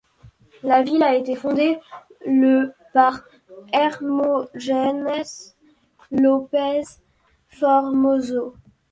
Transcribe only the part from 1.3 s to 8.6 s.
fondée le par Hermógenes López Formoso.